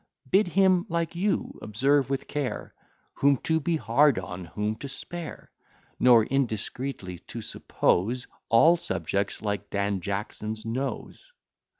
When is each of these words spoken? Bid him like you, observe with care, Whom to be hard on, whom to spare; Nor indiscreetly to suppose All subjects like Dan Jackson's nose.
Bid 0.31 0.47
him 0.47 0.87
like 0.89 1.15
you, 1.15 1.59
observe 1.61 2.09
with 2.09 2.27
care, 2.27 2.73
Whom 3.13 3.37
to 3.43 3.59
be 3.59 3.77
hard 3.77 4.17
on, 4.17 4.45
whom 4.45 4.75
to 4.77 4.87
spare; 4.89 5.51
Nor 5.99 6.23
indiscreetly 6.25 7.19
to 7.27 7.43
suppose 7.43 8.25
All 8.49 8.77
subjects 8.77 9.43
like 9.43 9.69
Dan 9.69 10.01
Jackson's 10.01 10.65
nose. 10.65 11.31